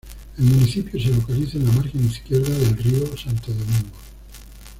El 0.39 0.45
Municipio 0.45 0.99
se 0.99 1.09
localiza 1.11 1.57
en 1.59 1.65
la 1.65 1.73
margen 1.73 2.03
izquierda 2.07 2.49
del 2.49 2.75
río 2.75 3.15
Santo 3.15 3.51
Domingo. 3.53 3.91